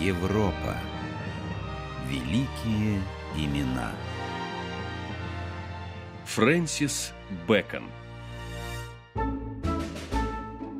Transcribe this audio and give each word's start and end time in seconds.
Европа. 0.00 0.76
Великие 2.06 3.00
имена. 3.34 3.92
Фрэнсис 6.26 7.14
Бэкон 7.48 7.84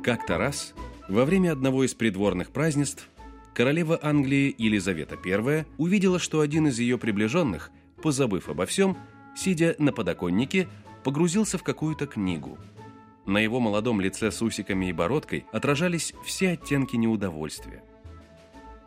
Как-то 0.03 0.37
раз, 0.37 0.75
во 1.09 1.25
время 1.25 1.51
одного 1.51 1.83
из 1.83 1.95
придворных 1.95 2.51
празднеств, 2.51 3.09
королева 3.55 3.99
Англии 4.03 4.53
Елизавета 4.55 5.17
I 5.25 5.65
увидела, 5.79 6.19
что 6.19 6.41
один 6.41 6.67
из 6.67 6.77
ее 6.77 6.99
приближенных, 6.99 7.71
позабыв 8.03 8.49
обо 8.49 8.67
всем, 8.67 8.95
сидя 9.35 9.75
на 9.79 9.91
подоконнике, 9.91 10.67
погрузился 11.03 11.57
в 11.57 11.63
какую-то 11.63 12.05
книгу. 12.05 12.59
На 13.25 13.39
его 13.39 13.59
молодом 13.59 13.99
лице 13.99 14.31
с 14.31 14.43
усиками 14.43 14.89
и 14.89 14.93
бородкой 14.93 15.45
отражались 15.51 16.13
все 16.23 16.51
оттенки 16.51 16.95
неудовольствия. 16.95 17.83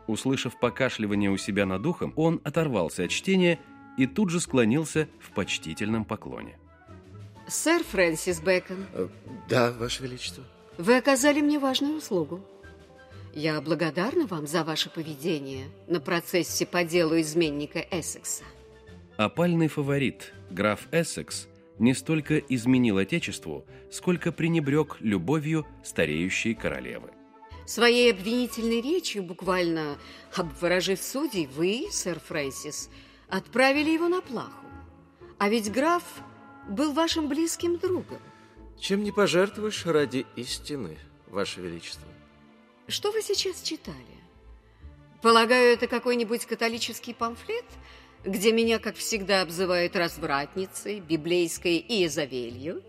Услышав 0.07 0.59
покашливание 0.59 1.29
у 1.29 1.37
себя 1.37 1.65
над 1.65 1.85
ухом, 1.85 2.13
он 2.15 2.41
оторвался 2.43 3.03
от 3.03 3.11
чтения 3.11 3.59
и 3.97 4.07
тут 4.07 4.29
же 4.29 4.39
склонился 4.39 5.07
в 5.19 5.31
почтительном 5.31 6.05
поклоне. 6.05 6.57
Сэр 7.47 7.83
Фрэнсис 7.83 8.39
Бэкон, 8.41 8.85
Э, 8.93 9.07
Да, 9.49 9.71
Ваше 9.73 10.03
Величество. 10.03 10.43
вы 10.77 10.97
оказали 10.97 11.41
мне 11.41 11.59
важную 11.59 11.97
услугу. 11.97 12.41
Я 13.33 13.61
благодарна 13.61 14.25
вам 14.27 14.47
за 14.47 14.63
ваше 14.63 14.89
поведение 14.89 15.67
на 15.87 15.99
процессе 16.01 16.65
по 16.65 16.83
делу 16.83 17.19
изменника 17.19 17.79
Эссекса. 17.91 18.43
Опальный 19.17 19.67
фаворит, 19.67 20.33
граф 20.49 20.87
Эссекс, 20.91 21.47
не 21.79 21.93
столько 21.93 22.37
изменил 22.39 22.97
Отечеству, 22.97 23.65
сколько 23.91 24.31
пренебрег 24.31 24.97
любовью 24.99 25.65
стареющей 25.83 26.53
королевы. 26.53 27.11
Своей 27.71 28.11
обвинительной 28.11 28.81
речью, 28.81 29.23
буквально 29.23 29.97
обворожив 30.35 31.01
судей, 31.01 31.47
вы, 31.47 31.87
сэр 31.89 32.19
Фрэнсис, 32.19 32.89
отправили 33.29 33.91
его 33.91 34.09
на 34.09 34.19
плаху. 34.19 34.65
А 35.37 35.47
ведь 35.47 35.71
граф 35.71 36.03
был 36.67 36.91
вашим 36.91 37.29
близким 37.29 37.77
другом. 37.77 38.19
Чем 38.77 39.05
не 39.05 39.13
пожертвуешь 39.13 39.85
ради 39.85 40.25
истины, 40.35 40.97
Ваше 41.27 41.61
Величество? 41.61 42.09
Что 42.89 43.09
вы 43.11 43.21
сейчас 43.21 43.61
читали? 43.61 44.19
Полагаю, 45.21 45.71
это 45.71 45.87
какой-нибудь 45.87 46.45
католический 46.45 47.13
памфлет, 47.13 47.63
где 48.25 48.51
меня, 48.51 48.79
как 48.79 48.97
всегда, 48.97 49.43
обзывают 49.43 49.95
развратницей, 49.95 50.99
библейской 50.99 51.77
и 51.77 52.05
Изавелью? 52.05 52.83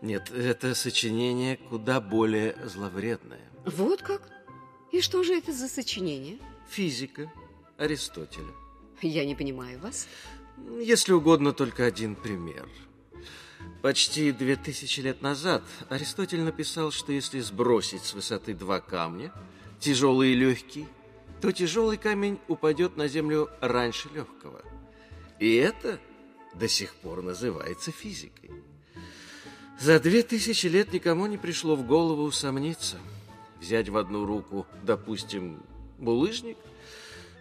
Нет, 0.00 0.30
это 0.30 0.74
сочинение 0.74 1.56
куда 1.56 2.00
более 2.00 2.56
зловредное. 2.64 3.48
Вот 3.64 4.02
как? 4.02 4.22
И 4.92 5.00
что 5.00 5.22
же 5.22 5.34
это 5.34 5.52
за 5.52 5.68
сочинение? 5.68 6.38
Физика 6.68 7.30
Аристотеля. 7.76 8.52
Я 9.02 9.24
не 9.24 9.34
понимаю 9.34 9.78
вас. 9.80 10.08
Если 10.80 11.12
угодно, 11.12 11.52
только 11.52 11.84
один 11.84 12.16
пример. 12.16 12.68
Почти 13.82 14.32
две 14.32 14.56
тысячи 14.56 15.00
лет 15.00 15.22
назад 15.22 15.62
Аристотель 15.88 16.40
написал, 16.40 16.90
что 16.90 17.12
если 17.12 17.40
сбросить 17.40 18.04
с 18.04 18.14
высоты 18.14 18.54
два 18.54 18.80
камня, 18.80 19.32
тяжелый 19.78 20.32
и 20.32 20.34
легкий, 20.34 20.86
то 21.40 21.52
тяжелый 21.52 21.96
камень 21.96 22.38
упадет 22.48 22.96
на 22.96 23.06
землю 23.06 23.48
раньше 23.60 24.08
легкого. 24.12 24.62
И 25.38 25.54
это 25.54 26.00
до 26.54 26.66
сих 26.66 26.94
пор 26.96 27.22
называется 27.22 27.92
физикой. 27.92 28.50
За 29.80 30.00
две 30.00 30.24
тысячи 30.24 30.66
лет 30.66 30.92
никому 30.92 31.26
не 31.26 31.36
пришло 31.36 31.76
в 31.76 31.86
голову 31.86 32.24
усомниться. 32.24 32.96
Взять 33.60 33.88
в 33.88 33.96
одну 33.96 34.26
руку, 34.26 34.66
допустим, 34.82 35.62
булыжник, 35.98 36.56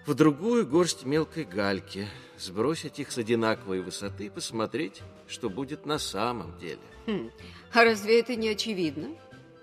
в 0.06 0.14
другую 0.14 0.68
горсть 0.68 1.04
мелкой 1.04 1.46
гальки, 1.46 2.08
сбросить 2.38 3.00
их 3.00 3.12
с 3.12 3.18
одинаковой 3.18 3.82
высоты 3.82 4.28
и 4.28 4.30
посмотреть, 4.30 5.02
что 5.28 5.50
будет 5.50 5.88
на 5.88 5.98
самом 5.98 6.58
деле. 6.60 6.80
Хм, 7.08 7.32
а 7.74 7.84
разве 7.84 8.20
это 8.20 8.36
не 8.36 8.50
очевидно? 8.50 9.10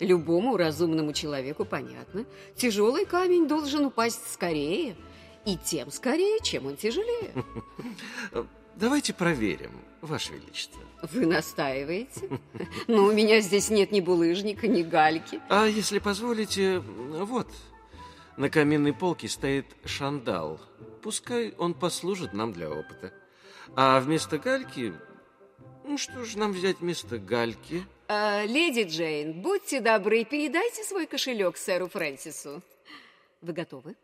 Любому 0.00 0.56
разумному 0.56 1.12
человеку 1.12 1.64
понятно. 1.64 2.26
Тяжелый 2.56 3.06
камень 3.06 3.46
должен 3.46 3.86
упасть 3.86 4.32
скорее, 4.32 4.96
и 5.46 5.56
тем 5.56 5.92
скорее, 5.92 6.40
чем 6.42 6.66
он 6.66 6.76
тяжелее. 6.76 7.32
Давайте 8.76 9.14
проверим, 9.14 9.70
Ваше 10.00 10.32
Величество. 10.32 10.80
Вы 11.12 11.26
настаиваете? 11.26 12.28
Но 12.88 13.04
у 13.04 13.12
меня 13.12 13.40
здесь 13.40 13.70
нет 13.70 13.92
ни 13.92 14.00
булыжника, 14.00 14.66
ни 14.66 14.82
гальки. 14.82 15.40
А 15.48 15.66
если 15.66 15.98
позволите, 15.98 16.80
вот, 16.80 17.48
на 18.36 18.50
каминной 18.50 18.92
полке 18.92 19.28
стоит 19.28 19.66
шандал. 19.84 20.60
Пускай 21.02 21.54
он 21.58 21.74
послужит 21.74 22.32
нам 22.32 22.52
для 22.52 22.70
опыта. 22.70 23.12
А 23.76 24.00
вместо 24.00 24.38
гальки... 24.38 24.94
Ну 25.84 25.98
что 25.98 26.24
ж 26.24 26.36
нам 26.36 26.52
взять 26.52 26.80
вместо 26.80 27.18
гальки? 27.18 27.84
А, 28.08 28.44
леди 28.44 28.84
Джейн, 28.88 29.40
будьте 29.40 29.80
добры, 29.80 30.24
передайте 30.24 30.82
свой 30.82 31.06
кошелек 31.06 31.56
сэру 31.58 31.88
Фрэнсису. 31.88 32.62
Вы 33.40 33.52
готовы? 33.52 33.94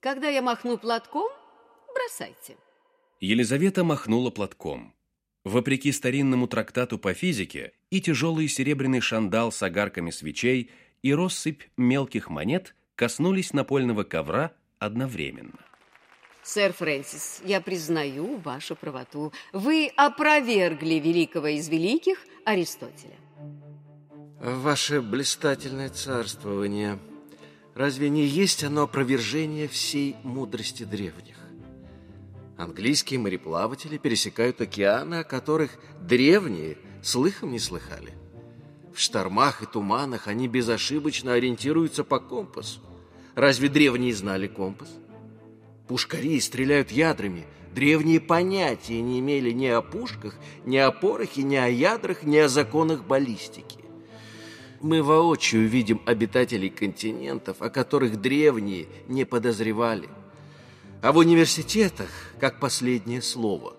Когда 0.00 0.28
я 0.28 0.42
махну 0.42 0.76
платком, 0.76 1.30
бросайте. 1.94 2.56
Елизавета 3.20 3.84
махнула 3.84 4.30
платком. 4.30 4.94
Вопреки 5.44 5.92
старинному 5.92 6.46
трактату 6.46 6.98
по 6.98 7.12
физике, 7.12 7.72
и 7.90 8.00
тяжелый 8.00 8.48
серебряный 8.48 9.00
шандал 9.00 9.52
с 9.52 9.62
огарками 9.62 10.10
свечей, 10.10 10.70
и 11.02 11.12
россыпь 11.14 11.64
мелких 11.76 12.30
монет 12.30 12.74
коснулись 12.94 13.52
напольного 13.52 14.04
ковра 14.04 14.52
одновременно. 14.78 15.60
Сэр 16.42 16.72
Фрэнсис, 16.72 17.42
я 17.44 17.60
признаю 17.60 18.38
вашу 18.38 18.74
правоту. 18.74 19.32
Вы 19.52 19.92
опровергли 19.96 20.94
великого 20.94 21.48
из 21.48 21.68
великих 21.68 22.24
Аристотеля. 22.46 23.18
Ваше 24.40 25.02
блистательное 25.02 25.90
царствование, 25.90 26.98
разве 27.74 28.08
не 28.08 28.24
есть 28.24 28.64
оно 28.64 28.84
опровержение 28.84 29.68
всей 29.68 30.16
мудрости 30.22 30.84
древних? 30.84 31.39
Английские 32.60 33.18
мореплаватели 33.18 33.96
пересекают 33.96 34.60
океаны, 34.60 35.20
о 35.20 35.24
которых 35.24 35.70
древние 35.98 36.76
слыхом 37.02 37.52
не 37.52 37.58
слыхали. 37.58 38.12
В 38.94 39.00
штормах 39.00 39.62
и 39.62 39.66
туманах 39.66 40.28
они 40.28 40.46
безошибочно 40.46 41.32
ориентируются 41.32 42.04
по 42.04 42.20
компасу. 42.20 42.80
Разве 43.34 43.70
древние 43.70 44.14
знали 44.14 44.46
компас? 44.46 44.90
Пушкари 45.88 46.38
стреляют 46.38 46.90
ядрами. 46.90 47.46
Древние 47.74 48.20
понятия 48.20 49.00
не 49.00 49.20
имели 49.20 49.52
ни 49.52 49.66
о 49.66 49.80
пушках, 49.80 50.34
ни 50.66 50.76
о 50.76 50.90
порохе, 50.90 51.42
ни 51.42 51.56
о 51.56 51.66
ядрах, 51.66 52.24
ни 52.24 52.36
о 52.36 52.48
законах 52.48 53.06
баллистики. 53.06 53.78
Мы 54.82 55.02
воочию 55.02 55.66
видим 55.66 56.02
обитателей 56.04 56.68
континентов, 56.68 57.62
о 57.62 57.70
которых 57.70 58.20
древние 58.20 58.86
не 59.08 59.24
подозревали. 59.24 60.10
А 61.02 61.12
в 61.12 61.16
университетах, 61.16 62.10
как 62.38 62.60
последнее 62.60 63.22
слово, 63.22 63.74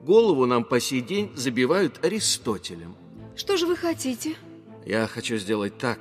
голову 0.00 0.44
нам 0.44 0.64
по 0.64 0.80
сей 0.80 1.00
день 1.00 1.30
забивают 1.36 2.04
Аристотелем. 2.04 2.96
Что 3.36 3.56
же 3.56 3.66
вы 3.66 3.76
хотите? 3.76 4.34
Я 4.84 5.06
хочу 5.06 5.36
сделать 5.36 5.78
так, 5.78 6.00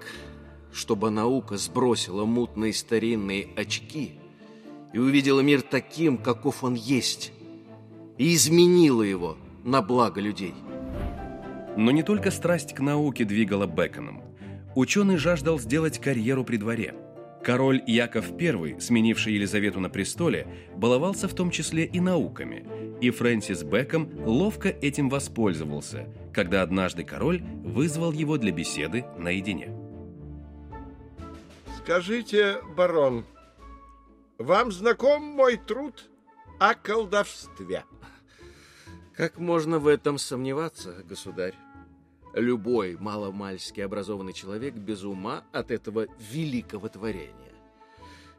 чтобы 0.74 1.12
наука 1.12 1.58
сбросила 1.58 2.26
мутные 2.26 2.74
старинные 2.74 3.50
очки 3.56 4.14
и 4.94 4.98
увидела 4.98 5.42
мир 5.42 5.62
таким, 5.62 6.18
каков 6.18 6.64
он 6.64 6.74
есть, 6.74 7.32
и 8.18 8.34
изменила 8.34 9.04
его 9.04 9.38
на 9.64 9.84
благо 9.84 10.20
людей. 10.20 10.56
Но 11.76 11.92
не 11.92 12.02
только 12.02 12.32
страсть 12.32 12.74
к 12.74 12.80
науке 12.80 13.26
двигала 13.26 13.68
Беконом. 13.68 14.24
Ученый 14.74 15.18
жаждал 15.18 15.60
сделать 15.60 16.00
карьеру 16.00 16.44
при 16.44 16.58
дворе. 16.58 16.96
Король 17.48 17.82
Яков 17.88 18.32
I, 18.38 18.78
сменивший 18.82 19.36
Елизавету 19.36 19.80
на 19.80 19.90
престоле, 19.90 20.48
баловался 20.76 21.30
в 21.30 21.34
том 21.34 21.50
числе 21.50 21.86
и 21.86 22.02
науками, 22.02 22.68
и 23.00 23.10
Фрэнсис 23.10 23.64
Бэком 23.64 24.12
ловко 24.26 24.68
этим 24.68 25.08
воспользовался, 25.08 26.14
когда 26.34 26.62
однажды 26.62 27.06
король 27.06 27.42
вызвал 27.64 28.12
его 28.12 28.38
для 28.38 28.52
беседы 28.52 29.06
наедине. 29.18 29.74
Скажите, 31.78 32.58
барон, 32.76 33.24
вам 34.38 34.74
знаком 34.74 35.24
мой 35.24 35.56
труд 35.56 36.10
о 36.60 36.74
колдовстве? 36.74 37.86
Как 39.16 39.38
можно 39.38 39.80
в 39.80 39.88
этом 39.88 40.18
сомневаться, 40.18 41.02
государь? 41.06 41.56
Любой 42.34 42.98
маломальски 43.00 43.82
образованный 43.82 44.34
человек 44.34 44.76
без 44.76 45.04
ума 45.04 45.44
от 45.52 45.72
этого 45.72 46.08
великого 46.20 46.88
творения. 46.90 47.54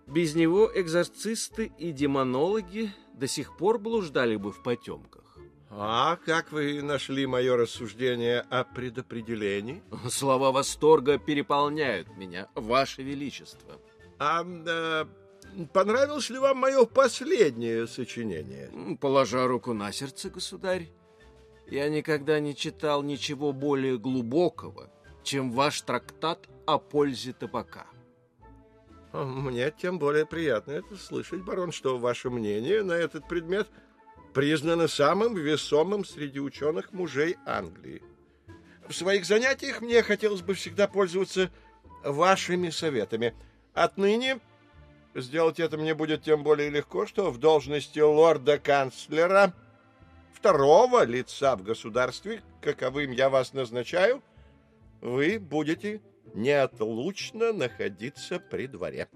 Без 0.07 0.35
него 0.35 0.71
экзорцисты 0.75 1.73
и 1.79 1.93
демонологи 1.93 2.93
до 3.13 3.27
сих 3.27 3.57
пор 3.57 3.79
блуждали 3.79 4.37
бы 4.37 4.53
в 4.53 4.63
потемках. 4.63 5.25
А 5.71 6.17
как 6.17 6.51
вы 6.51 6.81
нашли 6.83 7.27
мое 7.27 7.57
рассуждение 7.57 8.41
о 8.41 8.65
предопределении? 8.65 9.83
Слова 10.09 10.51
восторга 10.51 11.19
переполняют 11.19 12.09
меня, 12.17 12.49
Ваше 12.55 13.03
Величество. 13.03 13.79
А 14.19 14.45
э, 14.45 15.05
понравилось 15.75 16.31
ли 16.31 16.39
вам 16.39 16.57
мое 16.57 16.87
последнее 16.87 17.87
сочинение? 17.87 18.97
Положа 18.99 19.47
руку 19.47 19.75
на 19.75 19.93
сердце, 19.93 20.31
государь, 20.31 20.89
я 21.71 21.89
никогда 21.89 22.41
не 22.41 22.55
читал 22.55 23.03
ничего 23.03 23.53
более 23.53 23.99
глубокого, 23.99 24.91
чем 25.23 25.51
ваш 25.53 25.81
трактат 25.83 26.49
о 26.67 26.79
пользе 26.79 27.33
табака. 27.33 27.87
Мне 29.13 29.71
тем 29.71 29.99
более 29.99 30.27
приятно 30.27 30.73
это 30.73 30.97
слышать, 30.97 31.43
барон, 31.43 31.73
что 31.73 31.99
ваше 31.99 32.31
мнение 32.31 32.83
на 32.83 32.93
этот 32.93 33.27
предмет 33.27 33.69
признано 34.35 34.87
самым 34.87 35.35
весомым 35.35 36.05
среди 36.05 36.41
ученых 36.41 36.93
мужей 36.93 37.37
Англии. 37.47 38.03
В 38.87 38.95
своих 38.95 39.25
занятиях 39.25 39.81
мне 39.81 40.03
хотелось 40.03 40.43
бы 40.43 40.55
всегда 40.55 40.89
пользоваться 40.89 41.51
вашими 42.05 42.71
советами. 42.71 43.35
Отныне 43.75 44.41
сделать 45.15 45.61
это 45.61 45.77
мне 45.77 45.95
будет 45.95 46.23
тем 46.23 46.43
более 46.43 46.71
легко, 46.71 47.07
что 47.07 47.31
в 47.31 47.39
должности 47.39 47.99
лорда-канцлера, 47.99 49.55
второго 50.33 51.05
лица 51.05 51.57
в 51.57 51.63
государстве, 51.63 52.43
каковым 52.61 53.11
я 53.13 53.29
вас 53.29 53.53
назначаю, 53.53 54.23
вы 55.01 55.39
будете 55.39 56.01
неотлучно 56.35 57.53
находиться 57.53 58.39
при 58.39 58.67
дворе. 58.67 59.09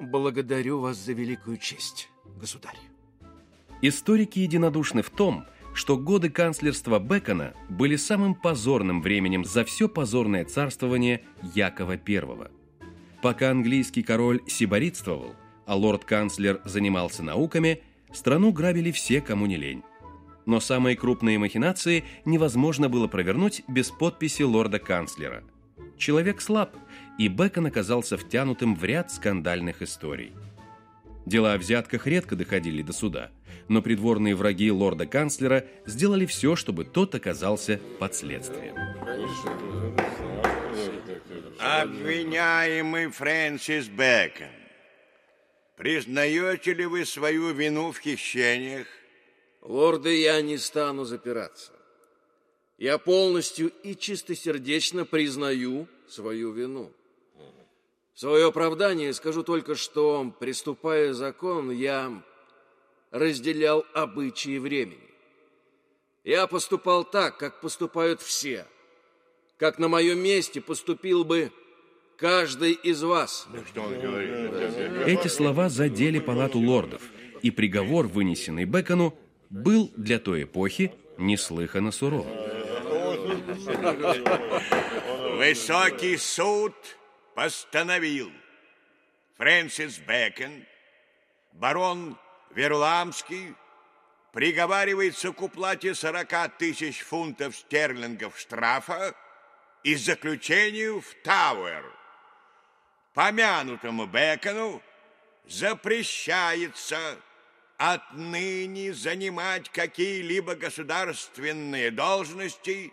Благодарю 0.00 0.80
вас 0.80 0.96
за 0.96 1.12
великую 1.12 1.58
честь, 1.58 2.08
государь. 2.36 2.78
Историки 3.82 4.38
единодушны 4.38 5.02
в 5.02 5.10
том, 5.10 5.46
что 5.74 5.96
годы 5.96 6.30
канцлерства 6.30 6.98
Бекона 6.98 7.54
были 7.68 7.96
самым 7.96 8.34
позорным 8.34 9.02
временем 9.02 9.44
за 9.44 9.64
все 9.64 9.88
позорное 9.88 10.44
царствование 10.44 11.24
Якова 11.54 11.98
I. 12.06 12.50
Пока 13.22 13.50
английский 13.50 14.02
король 14.02 14.40
сиборитствовал, 14.46 15.34
а 15.66 15.76
лорд-канцлер 15.76 16.60
занимался 16.64 17.22
науками, 17.22 17.82
страну 18.12 18.52
грабили 18.52 18.92
все, 18.92 19.20
кому 19.20 19.46
не 19.46 19.56
лень. 19.56 19.82
Но 20.46 20.60
самые 20.60 20.96
крупные 20.96 21.38
махинации 21.38 22.04
невозможно 22.24 22.88
было 22.88 23.06
провернуть 23.06 23.62
без 23.68 23.90
подписи 23.90 24.42
лорда-канцлера. 24.42 25.44
Человек 25.96 26.40
слаб, 26.40 26.76
и 27.18 27.28
Бекон 27.28 27.66
оказался 27.66 28.16
втянутым 28.16 28.74
в 28.74 28.84
ряд 28.84 29.10
скандальных 29.10 29.80
историй. 29.82 30.32
Дела 31.24 31.54
о 31.54 31.58
взятках 31.58 32.06
редко 32.06 32.36
доходили 32.36 32.82
до 32.82 32.92
суда, 32.92 33.30
но 33.68 33.80
придворные 33.80 34.34
враги 34.34 34.70
лорда-канцлера 34.70 35.64
сделали 35.86 36.26
все, 36.26 36.54
чтобы 36.56 36.84
тот 36.84 37.14
оказался 37.14 37.80
под 37.98 38.14
следствием. 38.14 38.74
Обвиняемый 41.58 43.08
Фрэнсис 43.08 43.88
Бэкон, 43.88 44.48
признаете 45.76 46.74
ли 46.74 46.84
вы 46.84 47.06
свою 47.06 47.52
вину 47.52 47.92
в 47.92 47.98
хищениях? 47.98 48.86
Лорды, 49.64 50.20
я 50.20 50.42
не 50.42 50.58
стану 50.58 51.04
запираться. 51.04 51.72
Я 52.76 52.98
полностью 52.98 53.72
и 53.82 53.96
чистосердечно 53.96 55.06
признаю 55.06 55.88
свою 56.06 56.52
вину. 56.52 56.92
В 58.12 58.20
свое 58.20 58.46
оправдание 58.48 59.12
скажу 59.14 59.42
только, 59.42 59.74
что, 59.74 60.32
приступая 60.38 61.14
закон, 61.14 61.70
я 61.70 62.22
разделял 63.10 63.86
обычаи 63.94 64.58
времени. 64.58 64.98
Я 66.24 66.46
поступал 66.46 67.04
так, 67.04 67.38
как 67.38 67.60
поступают 67.60 68.20
все, 68.20 68.66
как 69.56 69.78
на 69.78 69.88
моем 69.88 70.18
месте 70.18 70.60
поступил 70.60 71.24
бы 71.24 71.50
каждый 72.16 72.72
из 72.72 73.02
вас. 73.02 73.48
Эти 75.06 75.28
слова 75.28 75.68
задели 75.68 76.18
палату 76.18 76.58
лордов, 76.58 77.02
и 77.42 77.50
приговор, 77.50 78.06
вынесенный 78.06 78.64
Бекону, 78.64 79.18
был 79.50 79.92
для 79.96 80.18
той 80.18 80.44
эпохи 80.44 80.92
неслыханно 81.18 81.92
суровым. 81.92 82.34
Высокий 85.38 86.16
суд 86.16 86.74
постановил 87.34 88.30
Фрэнсис 89.36 89.98
Бэкон, 89.98 90.64
барон 91.52 92.18
Верламский, 92.54 93.54
приговаривается 94.32 95.32
к 95.32 95.42
уплате 95.42 95.94
40 95.94 96.58
тысяч 96.58 97.00
фунтов 97.00 97.56
стерлингов 97.56 98.38
штрафа 98.38 99.14
и 99.82 99.94
заключению 99.94 101.00
в 101.00 101.14
Тауэр. 101.22 101.84
Помянутому 103.12 104.06
Бекону 104.06 104.82
запрещается 105.46 107.16
отныне 107.78 108.92
занимать 108.94 109.68
какие-либо 109.70 110.54
государственные 110.54 111.90
должности, 111.90 112.92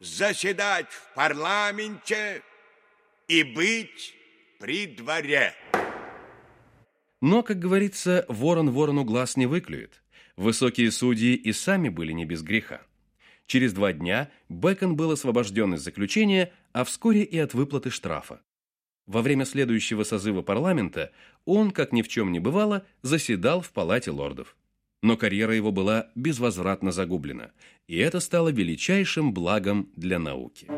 заседать 0.00 0.90
в 0.90 1.14
парламенте 1.14 2.42
и 3.26 3.42
быть 3.42 4.14
при 4.58 4.86
дворе. 4.86 5.54
Но, 7.20 7.42
как 7.42 7.58
говорится, 7.58 8.24
ворон 8.28 8.70
ворону 8.70 9.04
глаз 9.04 9.36
не 9.36 9.46
выклюет. 9.46 10.02
Высокие 10.36 10.92
судьи 10.92 11.34
и 11.34 11.52
сами 11.52 11.88
были 11.88 12.12
не 12.12 12.24
без 12.24 12.42
греха. 12.42 12.82
Через 13.46 13.72
два 13.72 13.92
дня 13.92 14.30
Бекон 14.48 14.94
был 14.94 15.10
освобожден 15.10 15.74
из 15.74 15.80
заключения, 15.80 16.52
а 16.72 16.84
вскоре 16.84 17.22
и 17.22 17.38
от 17.38 17.54
выплаты 17.54 17.90
штрафа. 17.90 18.40
Во 19.08 19.22
время 19.22 19.46
следующего 19.46 20.04
созыва 20.04 20.42
парламента 20.42 21.12
он, 21.46 21.70
как 21.70 21.92
ни 21.92 22.02
в 22.02 22.08
чем 22.08 22.30
не 22.30 22.40
бывало, 22.40 22.84
заседал 23.00 23.62
в 23.62 23.72
палате 23.72 24.10
лордов. 24.10 24.54
Но 25.02 25.16
карьера 25.16 25.54
его 25.54 25.72
была 25.72 26.08
безвозвратно 26.14 26.92
загублена, 26.92 27.52
и 27.86 27.96
это 27.96 28.20
стало 28.20 28.50
величайшим 28.50 29.32
благом 29.32 29.90
для 29.96 30.18
науки. 30.18 30.68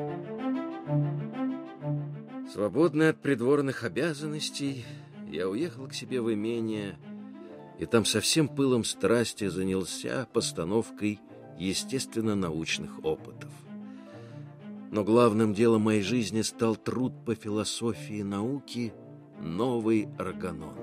Свободный 2.52 3.08
от 3.08 3.20
придворных 3.20 3.82
обязанностей, 3.82 4.84
я 5.28 5.48
уехал 5.48 5.88
к 5.88 5.94
себе 5.94 6.20
в 6.20 6.32
имение, 6.32 6.98
и 7.80 7.86
там 7.86 8.04
со 8.04 8.20
всем 8.20 8.46
пылом 8.46 8.84
страсти 8.84 9.48
занялся 9.48 10.28
постановкой 10.32 11.18
естественно-научных 11.58 13.04
опытов. 13.04 13.50
Но 14.90 15.04
главным 15.04 15.54
делом 15.54 15.82
моей 15.82 16.02
жизни 16.02 16.42
стал 16.42 16.74
труд 16.74 17.24
по 17.24 17.36
философии 17.36 18.22
науки 18.22 18.92
«Новый 19.40 20.08
органон». 20.18 20.74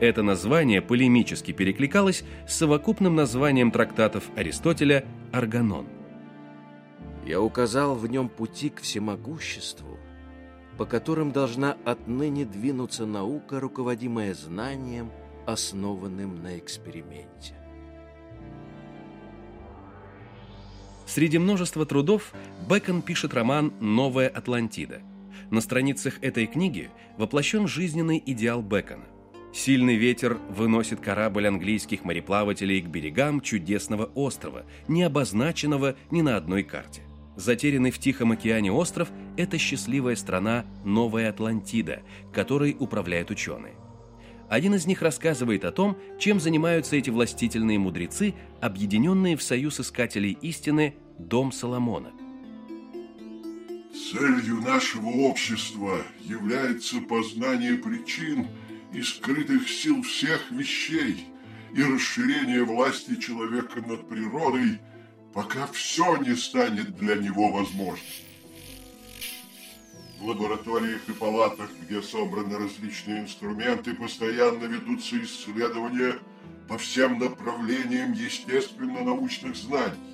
Это 0.00 0.24
название 0.24 0.82
полемически 0.82 1.52
перекликалось 1.52 2.24
с 2.48 2.56
совокупным 2.56 3.14
названием 3.14 3.70
трактатов 3.70 4.28
Аристотеля 4.34 5.04
«Органон». 5.30 5.86
Я 7.24 7.40
указал 7.40 7.94
в 7.94 8.08
нем 8.08 8.28
пути 8.28 8.68
к 8.68 8.80
всемогуществу, 8.80 9.98
по 10.76 10.84
которым 10.84 11.30
должна 11.30 11.76
отныне 11.84 12.44
двинуться 12.44 13.06
наука, 13.06 13.60
руководимая 13.60 14.34
знанием, 14.34 15.12
основанным 15.46 16.42
на 16.42 16.58
эксперименте. 16.58 17.61
Среди 21.14 21.36
множества 21.36 21.84
трудов 21.84 22.32
Бэкон 22.70 23.02
пишет 23.02 23.34
роман 23.34 23.74
«Новая 23.80 24.28
Атлантида». 24.28 25.02
На 25.50 25.60
страницах 25.60 26.14
этой 26.22 26.46
книги 26.46 26.88
воплощен 27.18 27.68
жизненный 27.68 28.22
идеал 28.24 28.62
Бэкона. 28.62 29.04
Сильный 29.52 29.96
ветер 29.96 30.38
выносит 30.48 31.00
корабль 31.00 31.48
английских 31.48 32.04
мореплавателей 32.04 32.80
к 32.80 32.86
берегам 32.86 33.42
чудесного 33.42 34.06
острова, 34.14 34.64
не 34.88 35.02
обозначенного 35.02 35.96
ни 36.10 36.22
на 36.22 36.38
одной 36.38 36.62
карте. 36.62 37.02
Затерянный 37.36 37.90
в 37.90 37.98
Тихом 37.98 38.32
океане 38.32 38.72
остров– 38.72 39.10
это 39.36 39.58
счастливая 39.58 40.16
страна 40.16 40.64
Новая 40.82 41.28
Атлантида, 41.28 42.00
которой 42.32 42.74
управляют 42.80 43.30
ученые. 43.30 43.74
Один 44.52 44.74
из 44.74 44.84
них 44.84 45.00
рассказывает 45.00 45.64
о 45.64 45.72
том, 45.72 45.96
чем 46.18 46.38
занимаются 46.38 46.96
эти 46.96 47.08
властительные 47.08 47.78
мудрецы, 47.78 48.34
объединенные 48.60 49.38
в 49.38 49.42
союз 49.42 49.80
искателей 49.80 50.36
истины 50.42 50.94
Дом 51.18 51.52
Соломона. 51.52 52.12
Целью 53.92 54.60
нашего 54.62 55.08
общества 55.08 56.02
является 56.20 57.00
познание 57.00 57.74
причин 57.74 58.48
и 58.92 59.02
скрытых 59.02 59.68
сил 59.68 60.02
всех 60.02 60.50
вещей 60.50 61.26
и 61.74 61.82
расширение 61.82 62.64
власти 62.64 63.16
человека 63.16 63.80
над 63.80 64.08
природой, 64.08 64.80
пока 65.32 65.66
все 65.68 66.16
не 66.16 66.34
станет 66.34 66.96
для 66.96 67.16
него 67.16 67.50
возможным. 67.50 68.06
В 70.18 70.26
лабораториях 70.26 71.00
и 71.08 71.12
палатах, 71.12 71.70
где 71.82 72.00
собраны 72.02 72.56
различные 72.56 73.22
инструменты, 73.22 73.94
постоянно 73.94 74.64
ведутся 74.64 75.22
исследования 75.22 76.14
по 76.68 76.78
всем 76.78 77.18
направлениям 77.18 78.12
естественно-научных 78.12 79.56
знаний. 79.56 80.11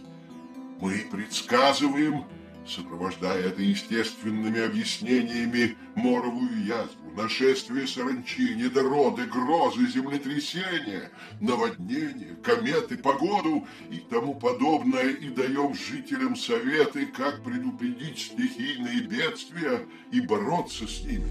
Мы 0.80 1.06
предсказываем 1.10 2.24
сопровождая 2.68 3.44
это 3.44 3.62
естественными 3.62 4.60
объяснениями 4.60 5.76
моровую 5.94 6.64
язву, 6.64 7.10
нашествие 7.16 7.86
саранчи, 7.86 8.54
недороды, 8.54 9.24
грозы, 9.24 9.86
землетрясения, 9.88 11.10
наводнения, 11.40 12.36
кометы, 12.42 12.98
погоду 12.98 13.66
и 13.90 13.96
тому 13.98 14.34
подобное, 14.34 15.08
и 15.08 15.30
даем 15.30 15.74
жителям 15.74 16.36
советы, 16.36 17.06
как 17.06 17.42
предупредить 17.42 18.18
стихийные 18.18 19.00
бедствия 19.00 19.86
и 20.12 20.20
бороться 20.20 20.86
с 20.86 21.02
ними. 21.02 21.30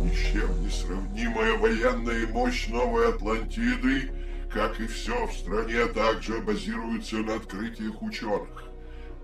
Ни 0.00 0.14
с 0.14 0.32
чем 0.32 0.62
не 0.62 0.70
сравнимая 0.70 1.58
военная 1.58 2.26
мощь 2.28 2.68
Новой 2.68 3.08
Атлантиды, 3.08 4.12
как 4.52 4.80
и 4.80 4.86
все 4.86 5.26
в 5.26 5.32
стране, 5.32 5.86
также 5.86 6.40
базируется 6.40 7.16
на 7.16 7.36
открытиях 7.36 8.00
ученых. 8.02 8.64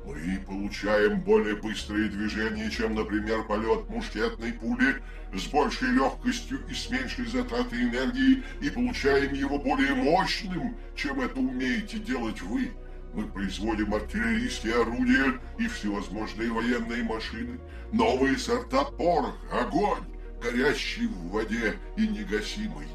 Мы 0.05 0.43
получаем 0.47 1.21
более 1.21 1.55
быстрые 1.55 2.09
движения, 2.09 2.69
чем, 2.71 2.95
например, 2.95 3.45
полет 3.45 3.89
мушкетной 3.89 4.53
пули 4.53 4.97
с 5.33 5.47
большей 5.47 5.93
легкостью 5.93 6.61
и 6.69 6.75
с 6.75 6.91
меньшей 6.91 7.27
затратой 7.27 7.83
энергии, 7.83 8.43
и 8.61 8.71
получаем 8.71 9.33
его 9.33 9.59
более 9.59 9.95
мощным, 9.95 10.77
чем 10.97 11.21
это 11.21 11.39
умеете 11.39 11.99
делать 11.99 12.43
вы. 12.43 12.73
Мы 13.15 13.27
производим 13.27 13.95
артиллерийские 13.95 14.81
орудия 14.81 15.39
и 15.59 15.69
всевозможные 15.69 16.51
военные 16.51 17.05
машины, 17.05 17.61
новые 17.93 18.39
сорта 18.39 18.85
порох, 18.85 19.37
огонь, 19.53 20.03
горящий 20.43 21.07
в 21.07 21.29
воде 21.29 21.77
и 21.97 22.09
негасимый. 22.09 22.89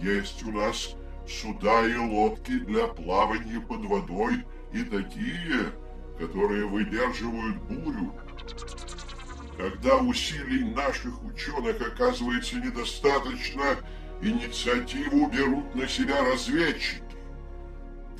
Есть 0.00 0.42
у 0.44 0.52
нас 0.52 0.94
суда 1.32 1.86
и 1.86 1.96
лодки 1.96 2.58
для 2.58 2.86
плавания 2.86 3.60
под 3.60 3.84
водой 3.84 4.44
и 4.72 4.84
такие, 4.84 5.72
которые 6.18 6.66
выдерживают 6.66 7.56
бурю. 7.62 8.12
Когда 9.56 9.98
усилий 9.98 10.64
наших 10.64 11.22
ученых 11.24 11.80
оказывается 11.80 12.56
недостаточно, 12.56 13.76
инициативу 14.20 15.28
берут 15.28 15.74
на 15.74 15.88
себя 15.88 16.22
разведчики. 16.24 17.02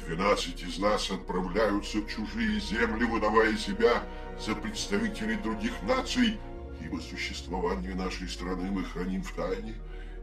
Двенадцать 0.04 0.62
из 0.62 0.78
нас 0.78 1.10
отправляются 1.10 1.98
в 1.98 2.08
чужие 2.08 2.60
земли, 2.60 3.04
выдавая 3.04 3.56
себя 3.56 4.02
за 4.38 4.54
представителей 4.54 5.36
других 5.36 5.80
наций, 5.82 6.38
ибо 6.80 6.98
существование 6.98 7.94
нашей 7.94 8.28
страны 8.28 8.70
мы 8.70 8.84
храним 8.84 9.22
в 9.22 9.32
тайне, 9.32 9.74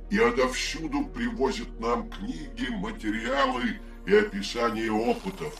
и 0.09 0.17
отовсюду 0.19 1.05
привозят 1.05 1.79
нам 1.79 2.09
книги, 2.09 2.69
материалы 2.69 3.79
и 4.05 4.15
описания 4.15 4.91
опытов. 4.91 5.53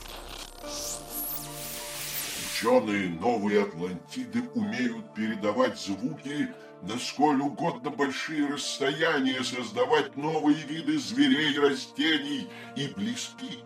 Ученые 2.52 3.08
Новой 3.08 3.62
Атлантиды 3.62 4.42
умеют 4.54 5.14
передавать 5.14 5.78
звуки 5.80 6.48
на 6.82 6.98
сколь 6.98 7.40
угодно 7.40 7.90
большие 7.90 8.48
расстояния, 8.48 9.42
создавать 9.44 10.16
новые 10.16 10.62
виды 10.66 10.98
зверей 10.98 11.58
растений 11.58 12.48
и 12.76 12.88
близки 12.88 13.60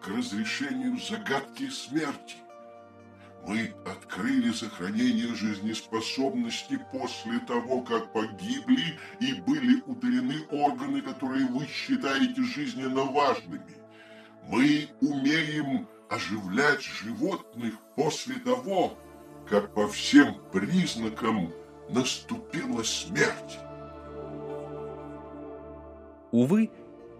к 0.00 0.08
разрешению 0.08 0.98
загадки 1.00 1.68
смерти. 1.70 2.36
Мы 3.46 3.72
открыли 3.84 4.50
сохранение 4.50 5.32
жизнеспособности 5.36 6.80
после 6.90 7.38
того, 7.46 7.82
как 7.82 8.12
погибли 8.12 8.98
и 9.20 9.34
были 9.34 9.82
удалены 9.86 10.44
органы, 10.50 11.00
которые 11.00 11.46
вы 11.46 11.64
считаете 11.66 12.42
жизненно 12.42 13.04
важными. 13.04 13.76
Мы 14.48 14.88
умеем 15.00 15.86
оживлять 16.08 16.82
животных 16.82 17.74
после 17.94 18.34
того, 18.40 18.98
как 19.48 19.72
по 19.74 19.86
всем 19.86 20.40
признакам 20.52 21.52
наступила 21.88 22.82
смерть. 22.82 23.58
Увы, 26.32 26.70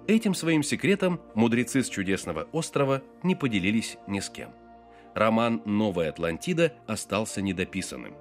этим 0.09 0.35
своим 0.35 0.65
секретом 0.65 1.21
мудрецы 1.37 1.85
с 1.85 1.89
чудесного 1.89 2.49
острова 2.51 3.01
не 3.23 3.37
поделились 3.37 3.97
ни 4.09 4.19
с 4.19 4.29
кем. 4.29 4.51
Роман 5.17 5.63
«Новая 5.65 6.11
Атлантида» 6.11 6.75
остался 6.87 7.41
недописанным. 7.41 8.13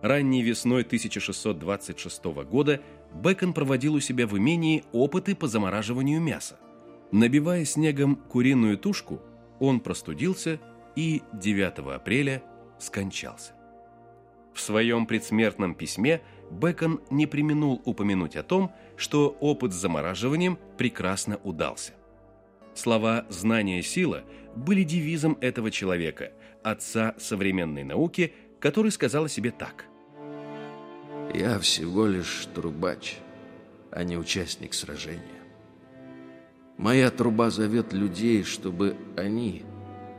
Ранней 0.00 0.42
весной 0.42 0.80
1626 0.80 2.24
года 2.48 2.80
Бэкон 3.12 3.52
проводил 3.52 3.96
у 3.96 4.00
себя 4.00 4.26
в 4.26 4.38
имении 4.38 4.82
опыты 4.92 5.36
по 5.36 5.46
замораживанию 5.46 6.22
мяса. 6.22 6.56
Набивая 7.12 7.66
снегом 7.66 8.16
куриную 8.16 8.78
тушку, 8.78 9.20
он 9.60 9.80
простудился 9.80 10.58
и 10.96 11.20
9 11.34 11.94
апреля 11.94 12.42
скончался. 12.78 13.52
В 14.54 14.60
своем 14.62 15.04
предсмертном 15.04 15.74
письме 15.74 16.22
Бэкон 16.50 17.02
не 17.10 17.26
применул 17.26 17.82
упомянуть 17.84 18.36
о 18.36 18.42
том, 18.42 18.72
что 18.96 19.36
опыт 19.40 19.74
с 19.74 19.76
замораживанием 19.76 20.58
прекрасно 20.78 21.38
удался. 21.44 21.92
Слова 22.78 23.26
«знание– 23.28 23.82
сила» 23.82 24.22
были 24.54 24.84
девизом 24.84 25.36
этого 25.40 25.70
человека, 25.70 26.30
отца 26.62 27.14
современной 27.18 27.84
науки, 27.84 28.32
который 28.60 28.90
сказал 28.90 29.24
о 29.24 29.28
себе 29.28 29.50
так. 29.50 29.84
«Я 31.34 31.58
всего 31.58 32.06
лишь 32.06 32.46
трубач, 32.54 33.18
а 33.90 34.04
не 34.04 34.16
участник 34.16 34.74
сражения. 34.74 35.22
Моя 36.76 37.10
труба 37.10 37.50
зовет 37.50 37.92
людей, 37.92 38.44
чтобы 38.44 38.96
они, 39.16 39.64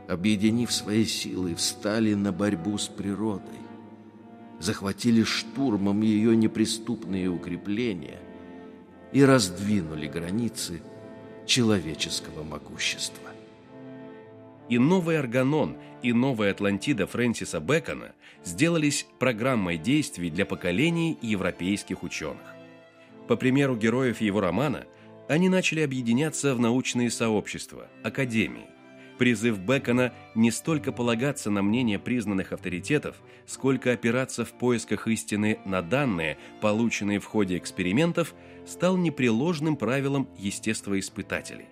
объединив 0.08 0.70
свои 0.70 1.04
силы, 1.06 1.54
встали 1.54 2.14
на 2.14 2.32
борьбу 2.32 2.76
с 2.76 2.86
природой, 2.86 3.60
захватили 4.58 5.22
штурмом 5.22 6.02
ее 6.02 6.36
неприступные 6.36 7.28
укрепления 7.28 8.20
и 9.12 9.24
раздвинули 9.24 10.06
границы 10.06 10.82
человеческого 11.46 12.44
могущества. 12.44 13.30
И 14.68 14.78
новый 14.78 15.18
Арганон, 15.18 15.76
и 16.02 16.12
новая 16.12 16.50
Атлантида 16.50 17.06
Фрэнсиса 17.06 17.60
Бэкона 17.60 18.12
сделались 18.44 19.06
программой 19.18 19.78
действий 19.78 20.30
для 20.30 20.46
поколений 20.46 21.18
европейских 21.22 22.02
ученых. 22.02 22.54
По 23.28 23.36
примеру 23.36 23.76
героев 23.76 24.20
его 24.20 24.40
романа– 24.40 24.86
они 25.30 25.48
начали 25.48 25.80
объединяться 25.82 26.56
в 26.56 26.58
научные 26.58 27.08
сообщества, 27.08 27.86
академии. 28.02 28.66
Призыв 29.16 29.60
Бекона 29.60 30.12
не 30.34 30.50
столько 30.50 30.90
полагаться 30.90 31.52
на 31.52 31.62
мнение 31.62 32.00
признанных 32.00 32.52
авторитетов, 32.52 33.14
сколько 33.46 33.92
опираться 33.92 34.44
в 34.44 34.50
поисках 34.50 35.06
истины 35.06 35.60
на 35.64 35.82
данные, 35.82 36.36
полученные 36.60 37.20
в 37.20 37.26
ходе 37.26 37.58
экспериментов, 37.58 38.34
стал 38.66 38.96
непреложным 38.96 39.76
правилом 39.76 40.28
естествоиспытателей. 40.36 41.66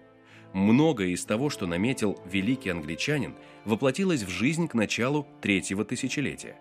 Многое 0.52 1.08
из 1.08 1.24
того, 1.24 1.50
что 1.50 1.66
наметил 1.66 2.18
великий 2.24 2.70
англичанин, 2.70 3.34
воплотилось 3.64 4.22
в 4.22 4.28
жизнь 4.28 4.68
к 4.68 4.74
началу 4.74 5.26
третьего 5.40 5.84
тысячелетия. 5.84 6.56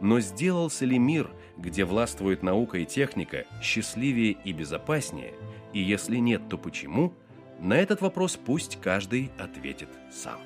Но 0.00 0.20
сделался 0.20 0.84
ли 0.84 0.98
мир, 0.98 1.30
где 1.56 1.84
властвует 1.84 2.42
наука 2.42 2.78
и 2.78 2.86
техника, 2.86 3.44
счастливее 3.62 4.36
и 4.44 4.52
безопаснее– 4.52 5.34
и 5.72 5.80
если 5.80 6.16
нет, 6.16 6.42
то 6.48 6.56
почему? 6.56 7.12
На 7.60 7.74
этот 7.74 8.00
вопрос 8.00 8.36
пусть 8.36 8.80
каждый 8.80 9.30
ответит 9.38 9.88
сам. 10.10 10.40